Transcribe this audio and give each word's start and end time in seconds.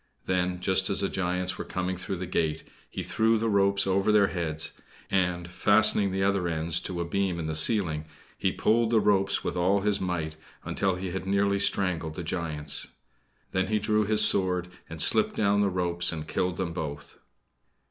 Then, 0.25 0.59
just 0.61 0.89
as 0.89 1.01
the 1.01 1.09
giants 1.09 1.59
were 1.59 1.63
coming 1.63 1.95
through 1.95 2.15
the 2.15 2.25
gate 2.25 2.63
he 2.89 3.03
threw 3.03 3.37
the 3.37 3.47
ropes 3.51 3.85
over 3.85 4.11
their 4.11 4.29
heads, 4.29 4.73
and, 5.11 5.47
fastening 5.47 6.11
the 6.11 6.23
other 6.23 6.47
ends 6.47 6.79
to 6.79 7.01
a 7.01 7.05
beam 7.05 7.37
in 7.37 7.45
the 7.45 7.53
ceiling, 7.53 8.05
he 8.35 8.51
pulled 8.51 8.89
the 8.89 8.99
ropes 8.99 9.43
with 9.43 9.55
all 9.55 9.81
his 9.81 10.01
might 10.01 10.37
until 10.65 10.95
he 10.95 11.11
had 11.11 11.27
nearly 11.27 11.59
strangled 11.59 12.15
the 12.15 12.23
giants. 12.23 12.87
Then 13.51 13.67
he 13.67 13.77
drew 13.77 14.03
his 14.03 14.25
sword 14.25 14.69
and 14.89 14.99
slipped 14.99 15.35
down 15.35 15.61
the 15.61 15.69
ropes 15.69 16.11
and 16.11 16.27
killed 16.27 16.57
them 16.57 16.73
both. 16.73 17.19